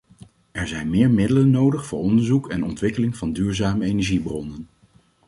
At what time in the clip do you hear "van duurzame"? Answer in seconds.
3.17-3.85